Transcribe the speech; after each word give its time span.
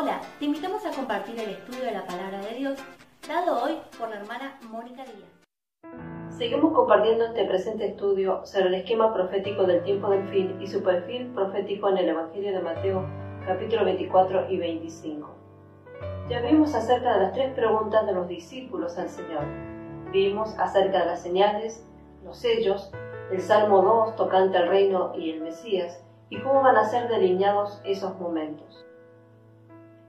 Hola, 0.00 0.22
te 0.38 0.46
invitamos 0.46 0.86
a 0.86 0.92
compartir 0.92 1.38
el 1.38 1.50
estudio 1.50 1.84
de 1.84 1.92
la 1.92 2.06
palabra 2.06 2.40
de 2.40 2.54
Dios, 2.54 2.78
dado 3.28 3.62
hoy 3.62 3.76
por 3.98 4.08
la 4.08 4.16
hermana 4.16 4.58
Mónica 4.70 5.04
Díaz. 5.04 6.38
Seguimos 6.38 6.72
compartiendo 6.72 7.26
este 7.26 7.44
presente 7.44 7.88
estudio 7.88 8.40
sobre 8.46 8.68
el 8.68 8.74
esquema 8.76 9.12
profético 9.12 9.64
del 9.64 9.82
tiempo 9.82 10.08
del 10.08 10.26
fin 10.28 10.56
y 10.58 10.66
su 10.68 10.82
perfil 10.82 11.26
profético 11.34 11.90
en 11.90 11.98
el 11.98 12.08
Evangelio 12.08 12.50
de 12.50 12.62
Mateo, 12.62 13.04
capítulo 13.46 13.84
24 13.84 14.48
y 14.48 14.56
25. 14.56 15.28
Ya 16.30 16.40
vimos 16.40 16.74
acerca 16.74 17.12
de 17.12 17.20
las 17.24 17.32
tres 17.34 17.52
preguntas 17.52 18.06
de 18.06 18.12
los 18.14 18.26
discípulos 18.26 18.96
al 18.96 19.10
Señor. 19.10 19.44
Vimos 20.12 20.58
acerca 20.58 21.00
de 21.00 21.06
las 21.06 21.22
señales, 21.22 21.86
los 22.24 22.38
sellos, 22.38 22.90
el 23.30 23.42
Salmo 23.42 23.82
2 23.82 24.16
tocante 24.16 24.56
al 24.56 24.68
reino 24.68 25.12
y 25.14 25.32
el 25.32 25.42
Mesías, 25.42 26.02
y 26.30 26.40
cómo 26.40 26.62
van 26.62 26.78
a 26.78 26.88
ser 26.88 27.06
delineados 27.08 27.82
esos 27.84 28.18
momentos. 28.18 28.86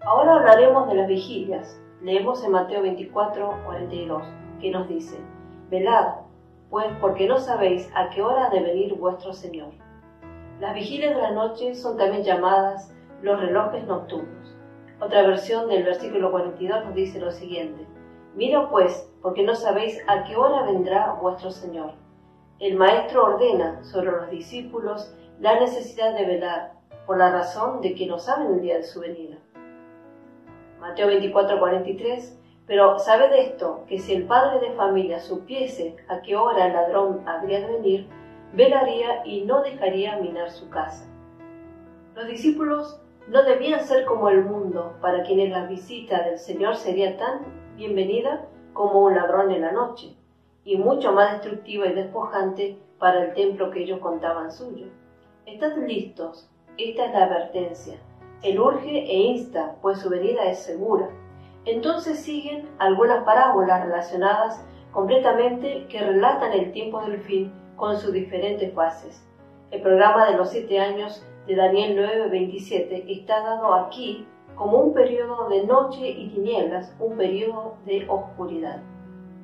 Ahora 0.03 0.33
hablaremos 0.33 0.87
de 0.87 0.95
las 0.95 1.07
vigilias. 1.07 1.79
Leemos 2.01 2.43
en 2.43 2.53
Mateo 2.53 2.81
24, 2.81 3.53
42, 3.65 4.23
que 4.59 4.71
nos 4.71 4.87
dice, 4.87 5.15
Velad, 5.69 6.15
pues 6.71 6.87
porque 6.99 7.27
no 7.27 7.37
sabéis 7.37 7.87
a 7.93 8.09
qué 8.09 8.23
hora 8.23 8.47
ha 8.47 8.49
de 8.49 8.61
venir 8.61 8.95
vuestro 8.95 9.31
Señor. 9.31 9.69
Las 10.59 10.73
vigilias 10.73 11.15
de 11.15 11.21
la 11.21 11.31
noche 11.31 11.75
son 11.75 11.97
también 11.97 12.23
llamadas 12.23 12.91
los 13.21 13.39
relojes 13.39 13.85
nocturnos. 13.85 14.57
Otra 14.99 15.21
versión 15.21 15.69
del 15.69 15.83
versículo 15.83 16.31
42 16.31 16.85
nos 16.85 16.95
dice 16.95 17.19
lo 17.19 17.31
siguiente, 17.31 17.85
Mira 18.33 18.69
pues, 18.71 19.07
porque 19.21 19.43
no 19.43 19.53
sabéis 19.53 19.99
a 20.07 20.23
qué 20.23 20.35
hora 20.35 20.63
vendrá 20.63 21.13
vuestro 21.21 21.51
Señor. 21.51 21.93
El 22.57 22.75
Maestro 22.75 23.25
ordena 23.25 23.83
sobre 23.83 24.11
los 24.11 24.31
discípulos 24.31 25.13
la 25.39 25.59
necesidad 25.59 26.15
de 26.15 26.25
velar, 26.25 26.73
por 27.05 27.19
la 27.19 27.31
razón 27.31 27.81
de 27.81 27.93
que 27.93 28.07
no 28.07 28.17
saben 28.17 28.53
el 28.53 28.61
día 28.61 28.77
de 28.77 28.83
su 28.83 28.99
venida. 28.99 29.37
Mateo 30.81 31.07
24, 31.07 31.59
43. 31.59 32.39
Pero 32.65 32.97
sabe 32.97 33.29
de 33.29 33.41
esto, 33.41 33.83
que 33.87 33.99
si 33.99 34.15
el 34.15 34.25
padre 34.25 34.59
de 34.67 34.73
familia 34.73 35.19
supiese 35.19 35.95
a 36.07 36.21
qué 36.21 36.35
hora 36.35 36.65
el 36.65 36.73
ladrón 36.73 37.21
habría 37.27 37.59
de 37.59 37.73
venir, 37.73 38.07
velaría 38.53 39.23
y 39.25 39.43
no 39.45 39.61
dejaría 39.61 40.17
minar 40.17 40.49
su 40.49 40.69
casa. 40.69 41.05
Los 42.15 42.27
discípulos 42.27 42.99
no 43.27 43.43
debían 43.43 43.81
ser 43.81 44.05
como 44.05 44.29
el 44.29 44.43
mundo, 44.43 44.95
para 45.01 45.21
quienes 45.21 45.51
la 45.51 45.67
visita 45.67 46.23
del 46.23 46.39
Señor 46.39 46.75
sería 46.75 47.15
tan 47.15 47.45
bienvenida 47.75 48.47
como 48.73 49.03
un 49.03 49.15
ladrón 49.15 49.51
en 49.51 49.61
la 49.61 49.71
noche, 49.71 50.15
y 50.63 50.77
mucho 50.77 51.13
más 51.13 51.33
destructiva 51.33 51.85
y 51.85 51.93
despojante 51.93 52.79
para 52.97 53.25
el 53.25 53.33
templo 53.35 53.69
que 53.69 53.83
ellos 53.83 53.99
contaban 53.99 54.51
suyo. 54.51 54.87
Estad 55.45 55.77
listos, 55.77 56.49
esta 56.77 57.05
es 57.05 57.13
la 57.13 57.25
advertencia 57.25 57.99
él 58.43 58.59
urge 58.59 58.89
e 58.89 59.17
insta, 59.19 59.75
pues 59.81 59.99
su 59.99 60.09
venida 60.09 60.43
es 60.45 60.59
segura. 60.59 61.09
Entonces 61.65 62.19
siguen 62.19 62.69
algunas 62.79 63.23
parábolas 63.23 63.85
relacionadas 63.85 64.65
completamente 64.91 65.85
que 65.87 65.99
relatan 65.99 66.53
el 66.53 66.71
tiempo 66.71 67.01
del 67.01 67.19
fin 67.19 67.53
con 67.75 67.97
sus 67.97 68.13
diferentes 68.13 68.73
fases. 68.73 69.23
El 69.69 69.81
programa 69.81 70.29
de 70.29 70.37
los 70.37 70.49
siete 70.49 70.79
años 70.79 71.25
de 71.47 71.55
Daniel 71.55 71.95
9:27 71.97 73.05
está 73.07 73.41
dado 73.41 73.73
aquí 73.73 74.27
como 74.55 74.79
un 74.79 74.93
periodo 74.93 75.49
de 75.49 75.63
noche 75.65 76.09
y 76.09 76.29
tinieblas, 76.29 76.95
un 76.99 77.17
periodo 77.17 77.77
de 77.85 78.07
oscuridad. 78.09 78.81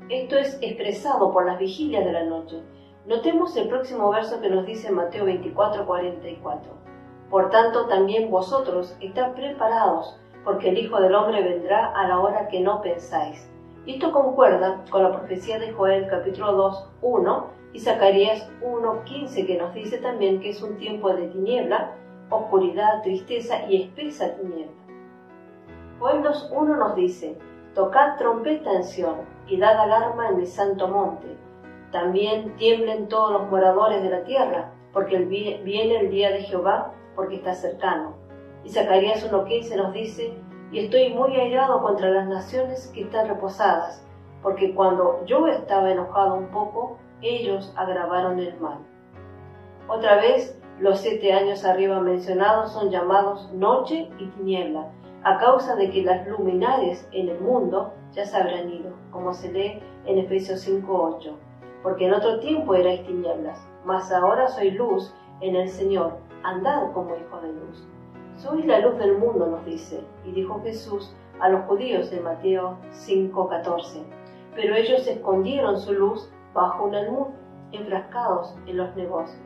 Esto 0.10 0.38
es 0.38 0.58
expresado 0.62 1.32
por 1.32 1.46
las 1.46 1.60
vigilias 1.60 2.06
de 2.06 2.12
la 2.14 2.26
noche. 2.26 2.62
Notemos 3.06 3.56
el 3.58 3.68
próximo 3.68 4.10
verso 4.10 4.42
que 4.42 4.50
nos 4.50 4.66
dice 4.66 4.92
Mateo 4.92 5.26
24:44. 5.26 6.78
Por 7.30 7.50
tanto, 7.50 7.88
también 7.88 8.32
vosotros 8.32 8.96
estad 9.02 9.34
preparados, 9.34 10.18
porque 10.46 10.70
el 10.70 10.78
Hijo 10.78 11.02
del 11.02 11.14
Hombre 11.14 11.44
vendrá 11.44 11.92
a 11.92 12.08
la 12.08 12.20
hora 12.20 12.48
que 12.48 12.62
no 12.62 12.82
pensáis. 12.82 13.50
Esto 13.86 14.14
concuerda 14.14 14.84
con 14.90 15.04
la 15.04 15.12
profecía 15.12 15.60
de 15.60 15.74
Joel 15.74 16.08
capítulo 16.08 16.54
2, 16.54 16.90
1 17.02 17.48
y 17.74 17.80
Zacarías 17.80 18.50
1, 18.62 19.04
15, 19.04 19.46
que 19.46 19.58
nos 19.58 19.74
dice 19.74 19.98
también 19.98 20.40
que 20.40 20.52
es 20.52 20.62
un 20.62 20.78
tiempo 20.78 21.14
de 21.14 21.28
tiniebla, 21.28 21.92
oscuridad, 22.30 23.02
tristeza 23.04 23.66
y 23.68 23.84
espesa 23.84 24.34
tiniebla. 24.36 24.72
Joel 26.00 26.24
2, 26.24 26.52
1 26.56 26.76
nos 26.78 26.96
dice, 26.96 27.38
Tocad 27.74 28.18
trompeta 28.18 28.72
en 28.72 28.84
Sión 28.86 29.18
y 29.48 29.58
dad 29.58 29.78
alarma 29.78 30.30
en 30.30 30.38
mi 30.38 30.46
santo 30.46 30.88
monte. 30.88 31.28
También 31.92 32.56
tiemblen 32.56 33.10
todos 33.10 33.34
los 33.34 33.50
moradores 33.50 34.02
de 34.02 34.10
la 34.10 34.24
tierra, 34.24 34.72
porque 34.94 35.18
viene 35.20 36.00
el 36.00 36.10
día 36.10 36.32
de 36.32 36.44
Jehová 36.44 36.94
porque 37.18 37.38
está 37.38 37.54
cercano. 37.56 38.14
Y 38.64 38.70
Zacarías 38.70 39.30
1.15 39.30 39.76
nos 39.76 39.92
dice, 39.92 40.34
y 40.72 40.80
estoy 40.80 41.14
muy 41.14 41.36
airado 41.36 41.82
contra 41.82 42.10
las 42.12 42.28
naciones 42.28 42.92
que 42.94 43.02
están 43.02 43.28
reposadas, 43.28 44.06
porque 44.44 44.76
cuando 44.76 45.26
yo 45.26 45.48
estaba 45.48 45.92
enojado 45.92 46.36
un 46.36 46.48
poco, 46.48 46.98
ellos 47.22 47.74
agravaron 47.76 48.40
el 48.40 48.58
mal. 48.60 48.78
Otra 49.90 50.18
vez, 50.18 50.62
los 50.80 51.00
siete 51.00 51.34
años 51.34 51.66
arriba 51.66 52.00
mencionados 52.00 52.72
son 52.74 52.92
llamados 52.92 53.52
noche 53.54 54.10
y 54.20 54.28
tiniebla, 54.28 54.92
a 55.24 55.40
causa 55.40 55.76
de 55.76 55.90
que 55.90 56.04
las 56.04 56.28
luminares 56.28 57.10
en 57.14 57.30
el 57.30 57.40
mundo 57.40 57.94
ya 58.12 58.26
se 58.26 58.38
habrán 58.38 58.72
ido, 58.72 58.92
como 59.12 59.34
se 59.34 59.52
lee 59.52 59.82
en 60.06 60.20
Efesios 60.20 60.68
5.8. 60.70 61.34
Porque 61.82 62.06
en 62.06 62.14
otro 62.14 62.40
tiempo 62.40 62.76
erais 62.76 63.04
tinieblas, 63.08 63.60
mas 63.86 64.12
ahora 64.12 64.48
soy 64.50 64.72
luz 64.72 65.16
en 65.42 65.56
el 65.56 65.70
Señor 65.70 66.27
andad 66.48 66.92
como 66.94 67.16
hijos 67.16 67.42
de 67.42 67.54
luz. 67.54 67.88
Sois 68.36 68.66
la 68.66 68.80
luz 68.80 68.98
del 68.98 69.18
mundo, 69.18 69.48
nos 69.48 69.66
dice, 69.66 70.04
y 70.26 70.32
dijo 70.32 70.62
Jesús 70.64 71.14
a 71.40 71.50
los 71.50 71.66
judíos 71.66 72.12
en 72.12 72.24
Mateo 72.24 72.78
5:14. 72.92 74.04
Pero 74.56 74.76
ellos 74.76 75.06
escondieron 75.08 75.78
su 75.80 75.94
luz 75.94 76.32
bajo 76.54 76.86
un 76.86 76.96
almud, 76.96 77.28
enfrascados 77.72 78.56
en 78.66 78.78
los 78.78 78.96
negocios. 78.96 79.42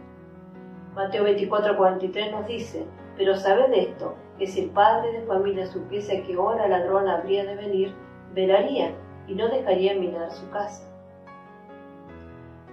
Mateo 0.93 1.23
24:43 1.23 2.31
nos 2.31 2.45
dice, 2.47 2.85
pero 3.17 3.35
sabed 3.35 3.73
esto, 3.73 4.13
que 4.37 4.45
si 4.45 4.65
el 4.65 4.69
padre 4.69 5.11
de 5.11 5.25
familia 5.25 5.65
supiese 5.65 6.17
a 6.17 6.23
qué 6.23 6.37
hora 6.37 6.67
ladrón 6.67 7.07
habría 7.07 7.45
de 7.45 7.55
venir, 7.55 7.95
velaría 8.33 8.93
y 9.27 9.35
no 9.35 9.47
dejaría 9.47 9.95
minar 9.95 10.31
su 10.31 10.49
casa. 10.49 10.87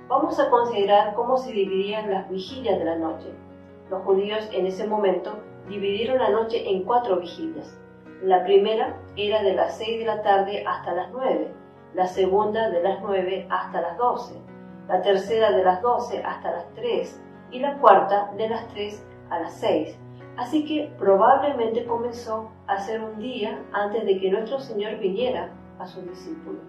Vamos 0.09 0.39
a 0.39 0.51
considerar 0.51 1.15
cómo 1.15 1.37
se 1.37 1.53
dividían 1.53 2.11
las 2.11 2.29
vigilias 2.29 2.79
de 2.79 2.85
la 2.85 2.97
noche. 2.97 3.33
Los 3.91 4.03
judíos 4.03 4.49
en 4.53 4.67
ese 4.67 4.87
momento 4.87 5.39
dividieron 5.69 6.19
la 6.19 6.31
noche 6.31 6.71
en 6.71 6.85
cuatro 6.85 7.21
vigilias. 7.21 7.79
La 8.23 8.45
primera 8.45 8.97
era 9.17 9.43
de 9.43 9.55
las 9.55 9.79
seis 9.79 9.99
de 9.99 10.05
la 10.05 10.23
tarde 10.23 10.65
hasta 10.67 10.93
las 10.93 11.11
nueve, 11.11 11.53
la 11.95 12.07
segunda 12.07 12.69
de 12.71 12.83
las 12.83 13.01
nueve 13.01 13.47
hasta 13.49 13.81
las 13.81 13.97
doce, 13.97 14.35
la 14.89 15.01
tercera 15.03 15.53
de 15.53 15.65
las 15.65 15.81
doce 15.81 16.23
hasta 16.23 16.51
las 16.51 16.75
tres 16.75 17.23
y 17.51 17.61
la 17.61 17.79
cuarta 17.79 18.31
de 18.37 18.49
las 18.49 18.67
tres 18.69 19.07
a 19.31 19.39
las 19.39 19.55
seis. 19.55 19.99
Así 20.37 20.65
que 20.65 20.93
probablemente 20.99 21.85
comenzó 21.87 22.51
a 22.67 22.79
ser 22.79 23.03
un 23.03 23.19
día 23.19 23.63
antes 23.73 24.05
de 24.05 24.21
que 24.21 24.31
nuestro 24.31 24.61
Señor 24.61 24.99
viniera 24.99 25.51
a 25.79 25.87
sus 25.87 26.05
discípulos. 26.09 26.63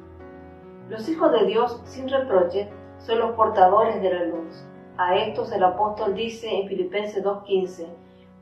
Los 0.90 1.08
hijos 1.10 1.32
de 1.32 1.46
Dios 1.46 1.82
sin 1.84 2.10
reproche 2.10 2.70
son 2.98 3.20
los 3.20 3.32
portadores 3.32 4.02
de 4.02 4.14
la 4.14 4.24
luz, 4.26 4.66
a 5.00 5.16
estos 5.16 5.50
el 5.54 5.64
apóstol 5.64 6.14
dice 6.14 6.54
en 6.54 6.68
Filipenses 6.68 7.24
2.15, 7.24 7.88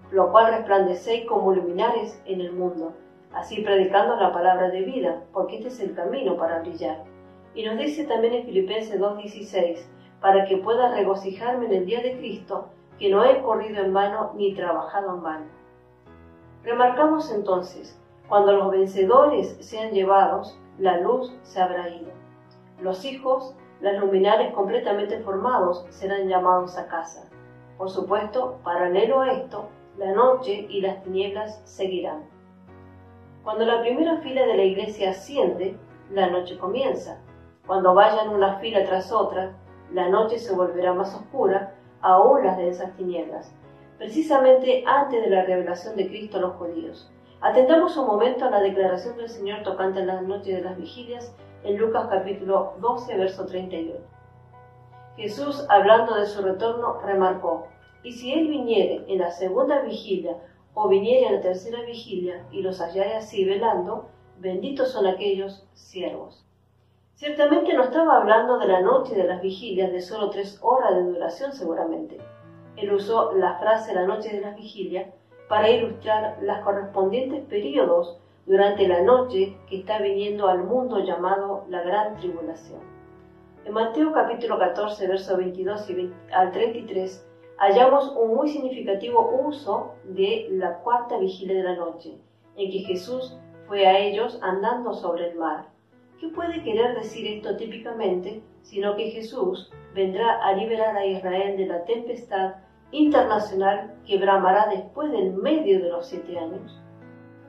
lo 0.09 0.31
cual 0.31 0.51
resplandecéis 0.51 1.27
como 1.27 1.53
luminares 1.53 2.19
en 2.25 2.41
el 2.41 2.51
mundo, 2.51 2.93
así 3.31 3.61
predicando 3.61 4.15
la 4.15 4.33
palabra 4.33 4.69
de 4.69 4.81
vida, 4.81 5.21
porque 5.33 5.57
este 5.57 5.67
es 5.67 5.79
el 5.81 5.93
camino 5.93 6.35
para 6.35 6.61
brillar. 6.61 7.03
Y 7.53 7.63
nos 7.63 7.77
dice 7.77 8.05
también 8.05 8.33
en 8.33 8.45
Filipenses 8.45 8.99
2.16, 8.99 9.85
para 10.19 10.45
que 10.45 10.57
pueda 10.57 10.95
regocijarme 10.95 11.67
en 11.67 11.73
el 11.73 11.85
día 11.85 12.01
de 12.01 12.17
Cristo, 12.17 12.69
que 12.97 13.11
no 13.11 13.23
he 13.23 13.39
corrido 13.43 13.83
en 13.83 13.93
vano 13.93 14.31
ni 14.35 14.55
trabajado 14.55 15.13
en 15.13 15.21
vano. 15.21 15.45
Remarcamos 16.63 17.31
entonces, 17.31 18.01
cuando 18.27 18.53
los 18.53 18.71
vencedores 18.71 19.57
sean 19.59 19.91
llevados, 19.91 20.59
la 20.79 21.01
luz 21.01 21.37
se 21.43 21.61
habrá 21.61 21.87
ido. 21.89 22.09
Los 22.81 23.05
hijos 23.05 23.55
las 23.81 23.99
luminares 23.99 24.53
completamente 24.53 25.19
formados 25.19 25.85
serán 25.89 26.27
llamados 26.27 26.77
a 26.77 26.87
casa. 26.87 27.29
Por 27.77 27.89
supuesto, 27.89 28.59
paralelo 28.63 29.21
a 29.21 29.31
esto, 29.31 29.69
la 29.97 30.11
noche 30.13 30.65
y 30.69 30.81
las 30.81 31.03
tinieblas 31.03 31.61
seguirán. 31.65 32.23
Cuando 33.43 33.65
la 33.65 33.81
primera 33.81 34.17
fila 34.17 34.45
de 34.45 34.57
la 34.57 34.63
iglesia 34.63 35.11
asciende, 35.11 35.77
la 36.11 36.27
noche 36.29 36.57
comienza. 36.57 37.19
Cuando 37.65 37.93
vayan 37.93 38.29
una 38.29 38.55
fila 38.59 38.83
tras 38.85 39.11
otra, 39.11 39.53
la 39.93 40.09
noche 40.09 40.39
se 40.39 40.55
volverá 40.55 40.93
más 40.93 41.13
oscura, 41.15 41.75
aún 42.01 42.43
las 42.43 42.57
densas 42.57 42.95
tinieblas, 42.95 43.53
precisamente 43.97 44.83
antes 44.85 45.21
de 45.21 45.29
la 45.29 45.43
revelación 45.43 45.95
de 45.95 46.07
Cristo 46.07 46.37
a 46.37 46.41
los 46.41 46.55
judíos. 46.55 47.11
Atendamos 47.41 47.95
un 47.97 48.07
momento 48.07 48.45
a 48.45 48.49
la 48.49 48.59
declaración 48.59 49.17
del 49.17 49.29
Señor 49.29 49.61
tocante 49.63 49.99
en 49.99 50.07
la 50.07 50.21
noche 50.21 50.53
de 50.55 50.61
las 50.61 50.75
vigilias 50.75 51.35
en 51.63 51.77
Lucas 51.77 52.07
capítulo 52.09 52.73
12, 52.79 53.17
verso 53.17 53.45
31. 53.45 53.99
Jesús, 55.15 55.65
hablando 55.69 56.15
de 56.15 56.25
su 56.25 56.41
retorno, 56.41 57.01
remarcó, 57.01 57.67
y 58.03 58.11
si 58.11 58.31
él 58.33 58.47
viniere 58.47 59.03
en 59.07 59.19
la 59.19 59.31
segunda 59.31 59.81
vigilia 59.81 60.37
o 60.73 60.87
viniere 60.87 61.27
a 61.27 61.31
la 61.33 61.41
tercera 61.41 61.81
vigilia 61.81 62.45
y 62.51 62.61
los 62.61 62.79
hallare 62.79 63.15
así 63.15 63.43
velando, 63.43 64.09
benditos 64.37 64.91
son 64.91 65.07
aquellos 65.07 65.67
siervos. 65.73 66.45
Ciertamente 67.15 67.73
no 67.73 67.85
estaba 67.85 68.17
hablando 68.17 68.59
de 68.59 68.67
la 68.67 68.81
noche 68.81 69.15
de 69.15 69.23
las 69.23 69.41
vigilias 69.41 69.91
de 69.91 70.01
solo 70.01 70.29
tres 70.29 70.59
horas 70.61 70.95
de 70.95 71.03
duración 71.03 71.51
seguramente. 71.51 72.19
Él 72.75 72.93
usó 72.93 73.31
la 73.33 73.57
frase 73.57 73.95
la 73.95 74.05
noche 74.05 74.29
de 74.29 74.41
las 74.41 74.55
vigilias 74.55 75.09
para 75.49 75.67
ilustrar 75.67 76.37
los 76.41 76.59
correspondientes 76.59 77.43
periodos 77.45 78.19
durante 78.47 78.87
la 78.87 79.01
noche 79.03 79.55
que 79.69 79.79
está 79.79 79.99
viniendo 79.99 80.47
al 80.47 80.63
mundo 80.63 80.99
llamado 81.03 81.65
la 81.69 81.83
gran 81.83 82.15
tribulación. 82.15 82.79
En 83.65 83.73
Mateo 83.73 84.11
capítulo 84.13 84.57
14, 84.57 85.07
versos 85.07 85.37
22 85.37 85.89
y 85.91 86.11
al 86.33 86.51
33, 86.51 87.27
hallamos 87.57 88.15
un 88.15 88.33
muy 88.33 88.47
significativo 88.47 89.29
uso 89.45 89.93
de 90.05 90.47
la 90.49 90.79
cuarta 90.79 91.17
vigilia 91.19 91.57
de 91.57 91.63
la 91.63 91.75
noche, 91.75 92.17
en 92.55 92.71
que 92.71 92.79
Jesús 92.79 93.37
fue 93.67 93.85
a 93.85 93.99
ellos 93.99 94.39
andando 94.41 94.93
sobre 94.93 95.29
el 95.29 95.37
mar 95.37 95.67
¿Qué 96.19 96.29
puede 96.29 96.63
querer 96.63 96.95
decir 96.95 97.27
esto 97.27 97.55
típicamente, 97.57 98.41
sino 98.63 98.95
que 98.95 99.11
Jesús 99.11 99.71
vendrá 99.93 100.43
a 100.43 100.53
liberar 100.53 100.97
a 100.97 101.05
Israel 101.05 101.57
de 101.57 101.67
la 101.67 101.85
tempestad 101.85 102.55
internacional 102.91 103.93
que 104.03 104.17
bramará 104.17 104.67
después 104.67 105.11
del 105.11 105.33
medio 105.33 105.79
de 105.79 105.89
los 105.89 106.07
siete 106.07 106.39
años? 106.39 106.81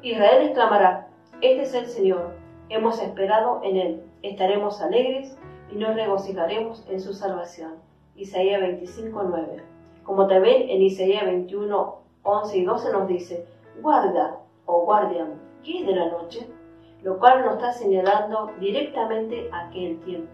Israel 0.03 0.43
exclamará, 0.45 1.09
Este 1.41 1.63
es 1.63 1.75
el 1.75 1.87
Señor, 1.87 2.35
hemos 2.69 3.03
esperado 3.03 3.61
en 3.63 3.77
Él, 3.77 4.03
estaremos 4.23 4.81
alegres 4.81 5.37
y 5.73 5.77
nos 5.77 5.95
regocijaremos 5.95 6.87
en 6.89 7.01
su 7.01 7.15
salvación. 7.15 7.75
Isaías 8.15 8.61
25, 8.61 9.23
9. 9.25 9.63
Como 10.05 10.27
también 10.27 10.69
en 10.71 10.83
Isaías 10.83 11.25
21, 11.25 11.97
11 12.23 12.59
y 12.59 12.65
12 12.65 12.93
nos 12.93 13.09
dice, 13.09 13.47
guarda 13.81 14.39
o 14.67 14.85
guardian, 14.85 15.41
¿qué 15.63 15.81
es 15.81 15.87
de 15.87 15.95
la 15.95 16.09
noche? 16.11 16.49
lo 17.03 17.19
cual 17.19 17.45
nos 17.45 17.55
está 17.55 17.73
señalando 17.73 18.53
directamente 18.59 19.49
aquel 19.53 20.01
tiempo. 20.01 20.33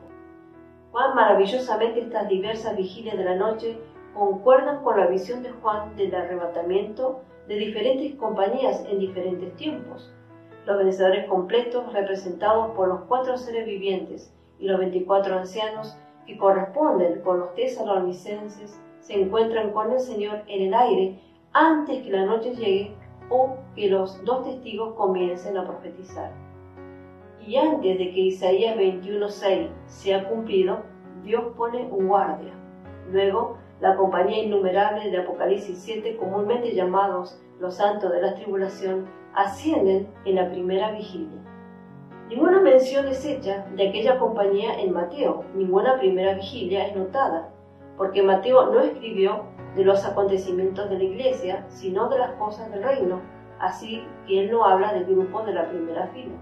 Cuán 0.91 1.15
maravillosamente 1.15 2.01
estas 2.01 2.29
diversas 2.29 2.77
vigilias 2.77 3.19
de 3.19 3.25
la 3.25 3.35
noche 3.35 3.79
concuerdan 4.15 4.83
con 4.83 4.99
la 4.99 5.07
visión 5.07 5.43
de 5.43 5.51
Juan 5.51 5.97
del 5.97 6.15
arrebatamiento 6.15 7.21
de 7.49 7.57
diferentes 7.57 8.15
compañías 8.15 8.85
en 8.89 8.99
diferentes 8.99 9.55
tiempos. 9.57 10.13
Los 10.67 10.79
vencedores 10.79 11.27
completos 11.27 11.93
representados 11.93 12.75
por 12.75 12.89
los 12.89 13.01
cuatro 13.03 13.37
seres 13.37 13.67
vivientes 13.67 14.33
y 14.59 14.67
los 14.67 14.79
veinticuatro 14.79 15.39
ancianos 15.39 15.97
que 16.27 16.39
corresponden 16.39 17.21
con 17.21 17.41
los 17.41 17.55
tesalonicenses 17.55 18.81
se 19.01 19.21
encuentran 19.21 19.73
con 19.73 19.93
el 19.93 20.01
Señor 20.01 20.43
en 20.47 20.69
el 20.69 20.75
aire 20.75 21.21
antes 21.53 22.03
que 22.03 22.11
la 22.11 22.25
noche 22.25 22.55
llegue 22.55 22.97
o 23.29 23.57
que 23.75 23.91
los 23.91 24.25
dos 24.25 24.45
testigos 24.45 24.95
comiencen 24.95 25.59
a 25.59 25.67
profetizar 25.67 26.33
y 27.47 27.57
antes 27.57 27.99
de 27.99 28.13
que 28.13 28.21
Isaías 28.21 28.77
21.6 28.77 29.69
sea 29.87 30.29
cumplido, 30.29 30.83
Dios 31.23 31.45
pone 31.57 31.87
un 31.91 32.09
guardia. 32.09 32.53
Luego, 33.11 33.59
la 33.81 33.97
compañía 33.97 34.43
innumerable 34.43 35.11
de 35.11 35.19
Apocalipsis 35.19 35.79
7, 35.79 36.17
comúnmente 36.17 36.75
llamados 36.75 37.41
los 37.61 37.77
santos 37.77 38.13
de 38.13 38.23
la 38.23 38.35
tribulación, 38.35 39.07
ascienden 39.35 40.09
en 40.25 40.37
la 40.37 40.49
primera 40.51 40.93
vigilia. 40.93 41.41
Ninguna 42.29 42.61
mención 42.61 43.07
es 43.09 43.25
hecha 43.25 43.67
de 43.77 43.89
aquella 43.89 44.19
compañía 44.19 44.81
en 44.81 44.93
Mateo, 44.93 45.45
ninguna 45.55 45.99
primera 45.99 46.35
vigilia 46.35 46.87
es 46.87 46.97
notada, 46.97 47.51
porque 47.99 48.23
Mateo 48.23 48.73
no 48.73 48.81
escribió 48.81 49.43
de 49.77 49.85
los 49.85 50.05
acontecimientos 50.05 50.89
de 50.89 50.99
la 50.99 51.05
iglesia, 51.05 51.65
sino 51.69 52.09
de 52.09 52.19
las 52.19 52.33
cosas 52.33 52.71
del 52.71 52.83
reino, 52.83 53.21
así 53.61 54.05
que 54.27 54.41
él 54.41 54.51
no 54.51 54.65
habla 54.65 54.95
del 54.95 55.05
grupo 55.05 55.43
de 55.43 55.53
la 55.53 55.69
primera 55.69 56.07
fila. 56.09 56.35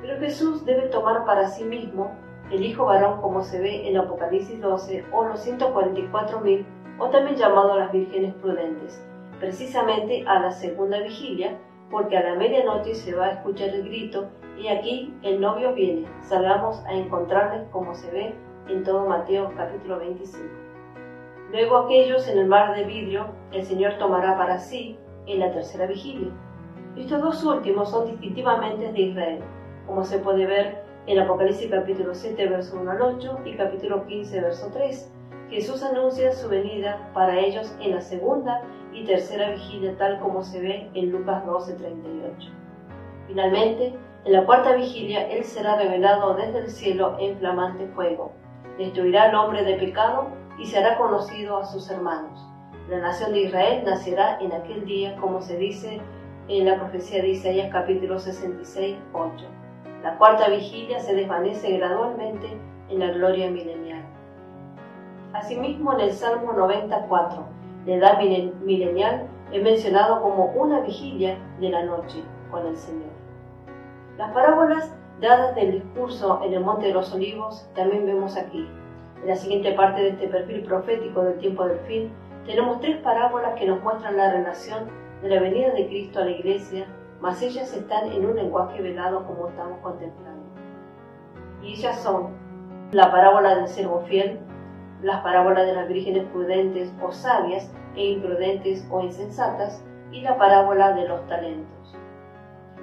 Pero 0.00 0.18
Jesús 0.18 0.64
debe 0.64 0.88
tomar 0.88 1.24
para 1.24 1.46
sí 1.46 1.64
mismo 1.64 2.10
el 2.52 2.64
Hijo 2.66 2.84
varón 2.84 3.20
como 3.22 3.42
se 3.42 3.60
ve 3.60 3.88
en 3.88 3.96
Apocalipsis 3.96 4.60
12 4.60 5.06
o 5.10 5.24
los 5.24 5.46
144.000 5.46 6.66
o 6.98 7.08
también 7.08 7.36
llamado 7.36 7.78
las 7.78 7.90
vírgenes 7.90 8.34
prudentes, 8.34 9.02
precisamente 9.40 10.24
a 10.26 10.38
la 10.38 10.50
segunda 10.50 11.00
vigilia, 11.00 11.58
porque 11.90 12.16
a 12.16 12.22
la 12.22 12.34
medianoche 12.34 12.94
se 12.94 13.14
va 13.14 13.26
a 13.26 13.30
escuchar 13.32 13.70
el 13.70 13.84
grito 13.84 14.28
y 14.58 14.68
aquí 14.68 15.14
el 15.22 15.40
novio 15.40 15.72
viene, 15.72 16.06
salgamos 16.20 16.84
a 16.84 16.92
encontrarles 16.92 17.66
como 17.70 17.94
se 17.94 18.10
ve 18.10 18.34
en 18.68 18.84
todo 18.84 19.06
Mateo 19.06 19.50
capítulo 19.56 19.98
25. 19.98 20.44
Luego 21.52 21.78
aquellos 21.78 22.28
en 22.28 22.38
el 22.38 22.46
mar 22.46 22.74
de 22.76 22.84
vidrio 22.84 23.28
el 23.52 23.64
Señor 23.64 23.94
tomará 23.98 24.36
para 24.36 24.58
sí 24.58 24.98
en 25.26 25.40
la 25.40 25.50
tercera 25.52 25.86
vigilia. 25.86 26.30
Estos 26.96 27.22
dos 27.22 27.44
últimos 27.44 27.90
son 27.90 28.06
distintivamente 28.06 28.92
de 28.92 29.00
Israel, 29.00 29.40
como 29.86 30.04
se 30.04 30.18
puede 30.18 30.46
ver 30.46 30.81
en 31.06 31.18
Apocalipsis 31.18 31.68
capítulo 31.68 32.14
7, 32.14 32.48
verso 32.48 32.78
1 32.80 32.90
al 32.90 33.02
8 33.02 33.40
y 33.44 33.54
capítulo 33.54 34.06
15, 34.06 34.40
verso 34.40 34.70
3. 34.72 35.12
Jesús 35.50 35.82
anuncia 35.82 36.32
su 36.32 36.48
venida 36.48 37.10
para 37.12 37.40
ellos 37.40 37.74
en 37.80 37.96
la 37.96 38.00
segunda 38.00 38.62
y 38.92 39.04
tercera 39.04 39.50
vigilia, 39.50 39.96
tal 39.98 40.20
como 40.20 40.42
se 40.42 40.60
ve 40.60 40.90
en 40.94 41.10
Lucas 41.10 41.44
12, 41.44 41.74
38. 41.74 42.50
Finalmente, 43.26 43.94
en 44.24 44.32
la 44.32 44.46
cuarta 44.46 44.74
vigilia, 44.76 45.28
Él 45.28 45.42
será 45.42 45.76
revelado 45.76 46.34
desde 46.34 46.58
el 46.58 46.70
cielo 46.70 47.16
en 47.18 47.36
flamante 47.38 47.88
fuego. 47.88 48.32
Destruirá 48.78 49.24
al 49.24 49.34
hombre 49.34 49.64
de 49.64 49.74
pecado 49.74 50.28
y 50.58 50.66
se 50.66 50.78
hará 50.78 50.96
conocido 50.96 51.58
a 51.58 51.64
sus 51.64 51.90
hermanos. 51.90 52.46
La 52.88 53.00
nación 53.00 53.32
de 53.32 53.42
Israel 53.42 53.82
nacerá 53.84 54.38
en 54.40 54.52
aquel 54.52 54.84
día, 54.84 55.16
como 55.16 55.40
se 55.40 55.56
dice 55.56 56.00
en 56.46 56.66
la 56.66 56.78
profecía 56.78 57.22
de 57.22 57.30
Isaías 57.30 57.70
capítulo 57.72 58.18
66, 58.18 58.96
8. 59.12 59.61
La 60.02 60.18
cuarta 60.18 60.48
vigilia 60.48 60.98
se 60.98 61.14
desvanece 61.14 61.76
gradualmente 61.78 62.48
en 62.88 62.98
la 62.98 63.12
gloria 63.12 63.48
milenial. 63.48 64.02
Asimismo, 65.32 65.92
en 65.92 66.00
el 66.00 66.12
Salmo 66.12 66.52
94, 66.52 67.44
de 67.86 67.94
edad 67.94 68.18
milenial, 68.64 69.28
es 69.52 69.62
mencionado 69.62 70.20
como 70.20 70.46
una 70.46 70.80
vigilia 70.80 71.38
de 71.60 71.70
la 71.70 71.84
noche 71.84 72.24
con 72.50 72.66
el 72.66 72.76
Señor. 72.76 73.10
Las 74.18 74.32
parábolas 74.32 74.92
dadas 75.20 75.54
del 75.54 75.82
discurso 75.82 76.40
en 76.44 76.54
el 76.54 76.64
Monte 76.64 76.88
de 76.88 76.94
los 76.94 77.14
Olivos 77.14 77.68
también 77.76 78.04
vemos 78.04 78.36
aquí. 78.36 78.68
En 79.22 79.28
la 79.28 79.36
siguiente 79.36 79.72
parte 79.72 80.02
de 80.02 80.08
este 80.08 80.26
perfil 80.26 80.64
profético 80.64 81.22
del 81.22 81.38
tiempo 81.38 81.64
del 81.64 81.78
fin, 81.86 82.12
tenemos 82.44 82.80
tres 82.80 82.96
parábolas 82.98 83.54
que 83.54 83.66
nos 83.66 83.80
muestran 83.80 84.16
la 84.16 84.32
relación 84.32 84.88
de 85.22 85.28
la 85.28 85.40
venida 85.40 85.70
de 85.70 85.86
Cristo 85.86 86.18
a 86.18 86.24
la 86.24 86.32
iglesia 86.32 86.86
mas 87.22 87.40
ellas 87.40 87.72
están 87.72 88.10
en 88.10 88.26
un 88.26 88.34
lenguaje 88.34 88.82
velado 88.82 89.24
como 89.24 89.46
estamos 89.46 89.78
contemplando. 89.78 90.42
Y 91.62 91.74
ellas 91.74 92.02
son 92.02 92.34
la 92.90 93.12
parábola 93.12 93.54
del 93.54 93.68
servo 93.68 94.00
fiel, 94.00 94.40
las 95.02 95.22
parábolas 95.22 95.64
de 95.66 95.72
las 95.72 95.86
vírgenes 95.86 96.24
prudentes 96.32 96.92
o 97.00 97.12
sabias 97.12 97.72
e 97.94 98.06
imprudentes 98.06 98.84
o 98.90 99.02
insensatas 99.02 99.84
y 100.10 100.22
la 100.22 100.36
parábola 100.36 100.94
de 100.94 101.06
los 101.06 101.24
talentos. 101.28 101.96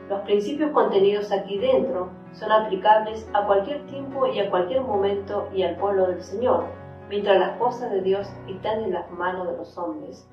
Los 0.08 0.22
principios 0.22 0.72
contenidos 0.72 1.34
aquí 1.34 1.60
dentro 1.60 2.10
son 2.31 2.50
aplicables 2.50 3.29
a 3.34 3.46
cualquier 3.46 3.86
tiempo 3.88 4.25
y 4.25 4.39
a 4.39 4.50
cualquier 4.50 4.81
momento 4.81 5.50
y 5.53 5.63
al 5.63 5.75
pueblo 5.75 6.08
del 6.08 6.24
Señor, 6.24 6.63
mientras 7.10 7.38
las 7.39 7.58
cosas 7.58 7.91
de 7.91 8.01
Dios 8.01 8.31
están 8.48 8.84
en 8.84 8.93
las 8.93 9.12
manos 9.12 9.48
de 9.48 9.58
los 9.58 9.77
hombres. 9.77 10.25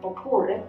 Ocurre 0.00 0.64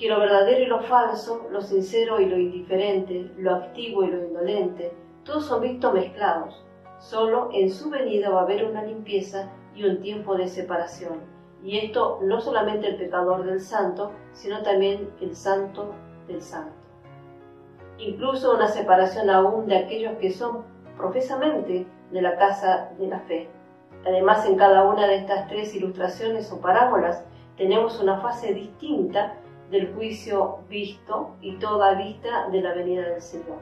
que 0.00 0.08
lo 0.08 0.18
verdadero 0.18 0.62
y 0.62 0.66
lo 0.66 0.80
falso, 0.80 1.46
lo 1.50 1.60
sincero 1.60 2.20
y 2.20 2.24
lo 2.24 2.38
indiferente, 2.38 3.30
lo 3.36 3.54
activo 3.54 4.02
y 4.02 4.10
lo 4.10 4.24
indolente, 4.24 4.94
todos 5.24 5.44
son 5.44 5.60
vistos 5.60 5.92
mezclados. 5.92 6.64
Solo 6.98 7.50
en 7.52 7.70
su 7.70 7.90
venida 7.90 8.30
va 8.30 8.40
a 8.40 8.44
haber 8.44 8.64
una 8.64 8.82
limpieza 8.82 9.50
y 9.74 9.84
un 9.84 10.00
tiempo 10.00 10.36
de 10.36 10.48
separación. 10.48 11.20
Y 11.62 11.76
esto 11.76 12.18
no 12.22 12.40
solamente 12.40 12.88
el 12.88 12.96
pecador 12.96 13.44
del 13.44 13.60
santo, 13.60 14.12
sino 14.32 14.62
también 14.62 15.10
el 15.20 15.36
santo 15.36 15.94
del 16.26 16.40
santo. 16.40 16.72
Incluso 17.98 18.54
una 18.54 18.68
separación 18.68 19.28
aún 19.28 19.66
de 19.66 19.76
aquellos 19.76 20.16
que 20.16 20.30
son 20.30 20.64
profesamente 20.96 21.86
de 22.10 22.22
la 22.22 22.38
casa 22.38 22.90
de 22.98 23.06
la 23.06 23.20
fe. 23.20 23.50
Además, 24.06 24.46
en 24.46 24.56
cada 24.56 24.82
una 24.84 25.06
de 25.06 25.16
estas 25.16 25.46
tres 25.48 25.74
ilustraciones 25.74 26.50
o 26.50 26.58
parábolas 26.62 27.22
tenemos 27.58 28.00
una 28.00 28.18
fase 28.20 28.54
distinta 28.54 29.36
del 29.70 29.94
juicio 29.94 30.58
visto 30.68 31.36
y 31.40 31.56
toda 31.56 31.94
vista 31.94 32.48
de 32.48 32.60
la 32.60 32.74
venida 32.74 33.08
del 33.08 33.22
Señor. 33.22 33.58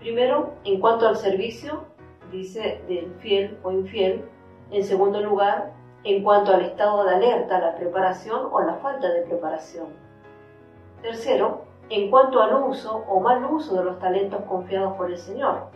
Primero, 0.00 0.52
en 0.64 0.80
cuanto 0.80 1.08
al 1.08 1.16
servicio, 1.16 1.84
dice 2.30 2.82
del 2.88 3.14
fiel 3.20 3.58
o 3.62 3.72
infiel. 3.72 4.24
En 4.70 4.84
segundo 4.84 5.20
lugar, 5.20 5.72
en 6.04 6.22
cuanto 6.22 6.52
al 6.52 6.62
estado 6.62 7.04
de 7.04 7.14
alerta, 7.14 7.58
la 7.58 7.74
preparación 7.74 8.48
o 8.52 8.60
la 8.60 8.74
falta 8.74 9.08
de 9.08 9.22
preparación. 9.22 9.86
Tercero, 11.00 11.62
en 11.88 12.10
cuanto 12.10 12.42
al 12.42 12.54
uso 12.62 13.04
o 13.08 13.20
mal 13.20 13.44
uso 13.44 13.76
de 13.76 13.84
los 13.84 13.98
talentos 13.98 14.42
confiados 14.44 14.94
por 14.96 15.10
el 15.10 15.18
Señor. 15.18 15.68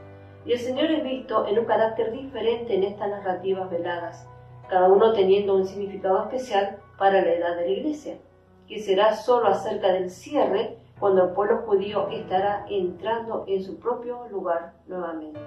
Y 0.45 0.53
el 0.53 0.59
Señor 0.59 0.91
es 0.91 1.03
visto 1.03 1.47
en 1.47 1.59
un 1.59 1.65
carácter 1.65 2.13
diferente 2.13 2.75
en 2.75 2.85
estas 2.85 3.09
narrativas 3.09 3.71
veladas, 3.71 4.29
cada 4.69 4.89
uno 4.89 5.13
teniendo 5.13 5.55
un 5.55 5.67
significado 5.67 6.23
especial 6.25 6.79
para 6.99 7.21
la 7.23 7.33
edad 7.33 7.57
de 7.57 7.63
la 7.63 7.73
iglesia. 7.73 8.19
Que 8.69 8.81
será 8.81 9.15
solo 9.15 9.49
acerca 9.49 9.93
del 9.93 10.11
cierre 10.11 10.77
cuando 11.01 11.25
el 11.25 11.31
pueblo 11.31 11.63
judío 11.67 12.09
estará 12.11 12.67
entrando 12.69 13.45
en 13.47 13.63
su 13.63 13.79
propio 13.79 14.27
lugar 14.31 14.75
nuevamente. 14.87 15.41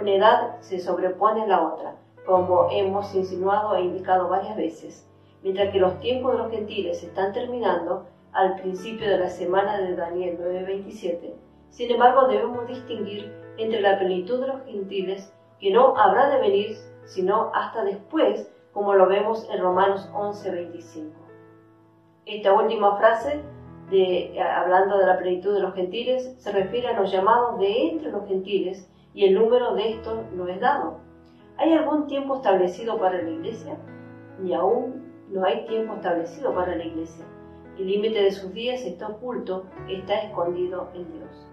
Una 0.00 0.12
edad 0.12 0.60
se 0.60 0.78
sobrepone 0.78 1.42
a 1.42 1.46
la 1.46 1.62
otra, 1.62 1.96
como 2.24 2.68
hemos 2.70 3.14
insinuado 3.14 3.74
e 3.74 3.82
indicado 3.82 4.28
varias 4.28 4.56
veces. 4.56 5.08
Mientras 5.42 5.72
que 5.72 5.80
los 5.80 5.98
tiempos 6.00 6.32
de 6.32 6.38
los 6.38 6.50
gentiles 6.50 7.02
están 7.02 7.32
terminando 7.32 8.06
al 8.32 8.56
principio 8.56 9.08
de 9.08 9.18
la 9.18 9.30
semana 9.30 9.78
de 9.78 9.96
Daniel 9.96 10.38
9:27, 10.38 11.34
sin 11.70 11.90
embargo 11.90 12.28
debemos 12.28 12.66
distinguir 12.68 13.32
entre 13.56 13.80
la 13.80 13.98
plenitud 13.98 14.40
de 14.40 14.46
los 14.46 14.64
gentiles, 14.64 15.32
que 15.58 15.72
no 15.72 15.96
habrá 15.96 16.30
de 16.30 16.40
venir 16.40 16.76
sino 17.04 17.50
hasta 17.54 17.84
después, 17.84 18.52
como 18.72 18.94
lo 18.94 19.08
vemos 19.08 19.48
en 19.50 19.60
Romanos 19.60 20.08
11:25. 20.12 21.27
Esta 22.28 22.52
última 22.52 22.94
frase 22.98 23.40
de, 23.90 24.38
hablando 24.38 24.98
de 24.98 25.06
la 25.06 25.16
plenitud 25.16 25.54
de 25.54 25.60
los 25.60 25.74
gentiles, 25.74 26.34
se 26.36 26.52
refiere 26.52 26.88
a 26.88 27.00
los 27.00 27.10
llamados 27.10 27.58
de 27.58 27.88
entre 27.88 28.10
los 28.10 28.28
gentiles 28.28 28.86
y 29.14 29.24
el 29.24 29.34
número 29.34 29.74
de 29.74 29.92
estos 29.92 30.30
no 30.34 30.46
es 30.46 30.60
dado. 30.60 30.98
¿Hay 31.56 31.72
algún 31.72 32.06
tiempo 32.06 32.36
establecido 32.36 32.98
para 32.98 33.22
la 33.22 33.30
iglesia? 33.30 33.78
Ni 34.40 34.52
aún 34.52 35.10
no 35.30 35.42
hay 35.42 35.64
tiempo 35.64 35.94
establecido 35.94 36.54
para 36.54 36.76
la 36.76 36.84
iglesia. 36.84 37.24
El 37.78 37.86
límite 37.86 38.22
de 38.22 38.30
sus 38.30 38.52
días 38.52 38.82
está 38.82 39.08
oculto, 39.08 39.64
está 39.88 40.20
escondido 40.20 40.90
en 40.94 41.10
Dios. 41.10 41.46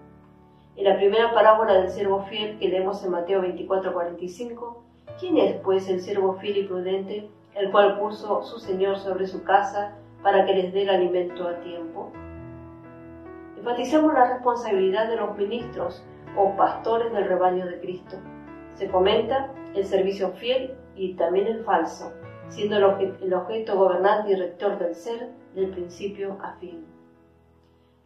En 0.76 0.84
la 0.84 0.98
primera 0.98 1.34
parábola 1.34 1.76
del 1.76 1.90
siervo 1.90 2.24
fiel 2.24 2.60
que 2.60 2.68
leemos 2.68 3.02
en 3.06 3.12
Mateo 3.12 3.42
24:45, 3.42 4.76
¿quién 5.22 5.38
es 5.38 5.56
pues 5.62 5.88
el 5.88 6.02
siervo 6.02 6.34
fiel 6.34 6.58
y 6.58 6.64
prudente, 6.64 7.30
el 7.56 7.72
cual 7.72 7.98
puso 7.98 8.44
su 8.44 8.60
Señor 8.60 8.98
sobre 8.98 9.26
su 9.26 9.42
casa 9.44 9.96
para 10.26 10.44
que 10.44 10.56
les 10.56 10.74
dé 10.74 10.82
el 10.82 10.90
alimento 10.90 11.48
a 11.48 11.60
tiempo? 11.60 12.12
Enfatizamos 13.60 14.12
la 14.12 14.34
responsabilidad 14.34 15.08
de 15.08 15.18
los 15.18 15.38
ministros 15.38 16.04
o 16.36 16.56
pastores 16.56 17.14
del 17.14 17.28
rebaño 17.28 17.68
de 17.68 17.80
Cristo. 17.80 18.18
Se 18.74 18.90
comenta 18.90 19.54
el 19.76 19.86
servicio 19.86 20.32
fiel 20.32 20.74
y 20.96 21.14
también 21.14 21.46
el 21.46 21.64
falso, 21.64 22.12
siendo 22.50 22.78
el, 22.78 23.34
objeto 23.36 23.78
gobernante 23.78 24.32
y 24.32 24.36
rector 24.36 24.80
del 24.80 24.96
ser 24.96 25.30
del 25.54 25.70
principio 25.70 26.40
a 26.42 26.54
fin. 26.54 26.84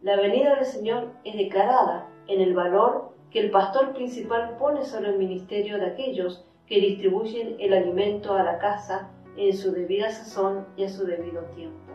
La 0.02 0.16
venida 0.16 0.56
del 0.56 0.66
Señor 0.66 1.12
es 1.24 1.38
declarada 1.38 2.06
en 2.26 2.42
el 2.42 2.52
valor 2.52 3.14
que 3.30 3.40
el 3.40 3.50
pastor 3.50 3.94
principal 3.94 4.58
pone 4.58 4.84
sobre 4.84 5.08
el 5.08 5.16
ministerio 5.16 5.78
de 5.78 5.86
aquellos 5.86 6.44
que 6.66 6.80
distribuyen 6.80 7.56
el 7.58 7.72
alimento 7.72 8.34
a 8.34 8.42
la 8.42 8.58
casa 8.58 9.08
en 9.38 9.56
su 9.56 9.72
debida 9.72 10.10
sazón 10.10 10.66
y 10.76 10.84
a 10.84 10.90
su 10.90 11.06
debido 11.06 11.44
tiempo. 11.54 11.90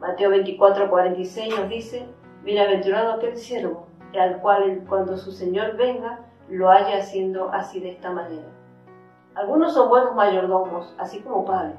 Mateo 0.00 0.30
24, 0.30 0.88
46 0.88 1.58
nos 1.58 1.68
dice, 1.68 2.06
Bienaventurado 2.42 3.12
aquel 3.12 3.36
siervo, 3.36 3.86
al 4.18 4.40
cual 4.40 4.82
cuando 4.88 5.18
su 5.18 5.30
Señor 5.30 5.76
venga, 5.76 6.20
lo 6.48 6.70
haya 6.70 6.98
haciendo 6.98 7.50
así 7.52 7.80
de 7.80 7.90
esta 7.90 8.10
manera. 8.10 8.46
Algunos 9.34 9.74
son 9.74 9.90
buenos 9.90 10.14
mayordomos, 10.14 10.94
así 10.98 11.20
como 11.20 11.44
Pablo. 11.44 11.74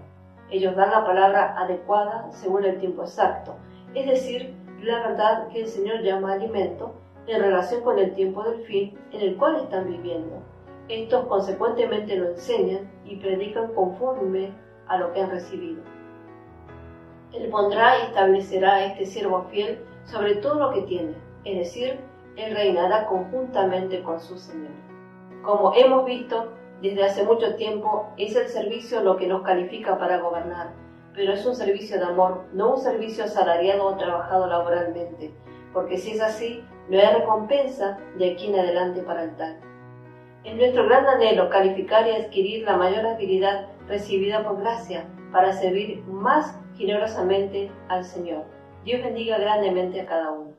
Ellos 0.51 0.75
dan 0.75 0.91
la 0.91 1.03
palabra 1.03 1.55
adecuada 1.57 2.27
según 2.29 2.63
el 2.63 2.77
tiempo 2.77 3.01
exacto, 3.01 3.55
es 3.95 4.05
decir, 4.05 4.55
la 4.83 4.99
verdad 4.99 5.47
que 5.47 5.61
el 5.61 5.67
Señor 5.67 6.01
llama 6.01 6.33
alimento 6.33 6.93
en 7.25 7.41
relación 7.41 7.81
con 7.81 7.97
el 7.97 8.13
tiempo 8.13 8.43
del 8.43 8.61
fin 8.65 8.99
en 9.11 9.21
el 9.21 9.37
cual 9.37 9.55
están 9.55 9.87
viviendo. 9.87 10.43
Estos 10.89 11.25
consecuentemente 11.25 12.17
lo 12.17 12.29
enseñan 12.29 12.91
y 13.03 13.15
predican 13.15 13.73
conforme 13.73 14.53
a 14.87 14.97
lo 14.97 15.11
que 15.11 15.21
han 15.21 15.31
recibido. 15.31 15.81
Él 17.33 17.49
pondrá 17.49 17.99
y 17.99 18.07
establecerá 18.07 18.75
a 18.75 18.85
este 18.85 19.05
siervo 19.05 19.47
fiel 19.51 19.79
sobre 20.05 20.35
todo 20.35 20.55
lo 20.55 20.73
que 20.73 20.81
tiene, 20.81 21.13
es 21.45 21.57
decir, 21.57 21.99
Él 22.35 22.53
reinará 22.53 23.05
conjuntamente 23.05 24.01
con 24.03 24.19
su 24.19 24.37
Señor. 24.37 24.71
Como 25.43 25.73
hemos 25.75 26.05
visto 26.05 26.53
desde 26.81 27.03
hace 27.03 27.23
mucho 27.23 27.55
tiempo, 27.55 28.11
es 28.17 28.35
el 28.35 28.47
servicio 28.47 29.01
lo 29.01 29.15
que 29.15 29.27
nos 29.27 29.43
califica 29.43 29.97
para 29.97 30.19
gobernar, 30.19 30.71
pero 31.13 31.33
es 31.33 31.45
un 31.45 31.55
servicio 31.55 31.97
de 31.97 32.05
amor, 32.05 32.45
no 32.53 32.75
un 32.75 32.79
servicio 32.79 33.23
asalariado 33.23 33.85
o 33.85 33.95
trabajado 33.95 34.47
laboralmente, 34.47 35.31
porque 35.73 35.97
si 35.97 36.11
es 36.11 36.21
así, 36.21 36.63
no 36.89 36.99
hay 36.99 37.13
recompensa 37.13 37.97
de 38.17 38.31
aquí 38.31 38.47
en 38.47 38.59
adelante 38.59 39.01
para 39.01 39.23
el 39.23 39.35
tal. 39.37 39.57
Es 40.43 40.55
nuestro 40.55 40.85
gran 40.85 41.05
anhelo 41.05 41.49
calificar 41.49 42.07
y 42.07 42.11
adquirir 42.11 42.65
la 42.65 42.75
mayor 42.75 43.05
habilidad 43.05 43.67
recibida 43.87 44.43
por 44.43 44.59
gracia 44.59 45.05
para 45.31 45.53
servir 45.53 46.03
más 46.07 46.57
generosamente 46.81 47.71
al 47.89 48.03
Señor. 48.03 48.43
Dios 48.83 49.03
bendiga 49.03 49.37
grandemente 49.37 50.01
a 50.01 50.05
cada 50.07 50.31
uno. 50.31 50.55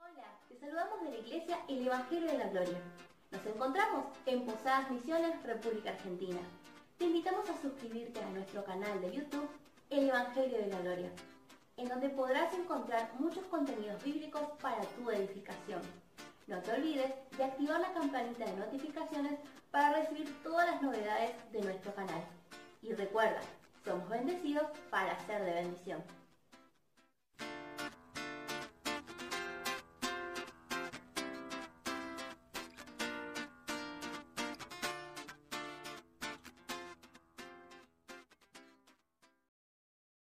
Hola, 0.00 0.24
te 0.48 0.56
saludamos 0.58 1.00
de 1.00 1.10
la 1.10 1.18
Iglesia 1.18 1.58
El 1.68 1.86
Evangelio 1.86 2.32
de 2.32 2.38
la 2.38 2.48
Gloria. 2.48 2.78
Nos 3.30 3.46
encontramos 3.46 4.06
en 4.26 4.44
Posadas 4.46 4.90
Misiones, 4.90 5.40
República 5.44 5.90
Argentina. 5.90 6.40
Te 6.98 7.04
invitamos 7.04 7.48
a 7.48 7.62
suscribirte 7.62 8.20
a 8.20 8.30
nuestro 8.30 8.64
canal 8.64 9.00
de 9.00 9.12
YouTube 9.12 9.48
El 9.90 10.08
Evangelio 10.08 10.58
de 10.58 10.66
la 10.66 10.80
Gloria, 10.80 11.10
en 11.76 11.88
donde 11.88 12.08
podrás 12.08 12.52
encontrar 12.52 13.08
muchos 13.20 13.44
contenidos 13.44 14.02
bíblicos 14.02 14.42
para 14.60 14.80
tu 14.80 15.08
edificación. 15.08 15.82
No 16.48 16.58
te 16.62 16.72
olvides 16.72 17.12
de 17.38 17.44
activar 17.44 17.80
la 17.80 17.92
campanita 17.92 18.44
de 18.44 18.56
notificaciones 18.56 19.38
para 19.70 20.00
recibir 20.00 20.34
todas 20.42 20.68
las 20.68 20.82
novedades 20.82 21.30
de 21.52 21.60
nuestro 21.60 21.94
canal. 21.94 22.24
Y 22.82 22.92
recuerda, 22.92 23.40
somos 23.84 24.08
bendecidos 24.08 24.66
para 24.90 25.18
ser 25.26 25.44
de 25.44 25.52
bendición. 25.52 26.19